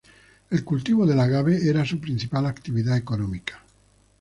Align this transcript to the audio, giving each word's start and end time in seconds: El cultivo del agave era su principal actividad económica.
El 0.49 0.63
cultivo 0.63 1.05
del 1.05 1.19
agave 1.19 1.69
era 1.69 1.85
su 1.85 1.99
principal 2.01 2.47
actividad 2.47 2.97
económica. 2.97 3.61